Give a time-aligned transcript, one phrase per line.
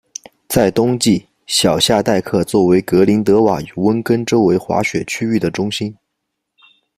[0.49, 5.95] 在冬季，小夏戴克作为格林德瓦与温根周围滑雪区域的中心。